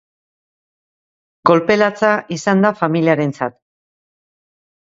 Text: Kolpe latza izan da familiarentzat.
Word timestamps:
Kolpe 1.49 1.77
latza 1.77 2.11
izan 2.37 2.65
da 2.67 2.73
familiarentzat. 2.81 3.61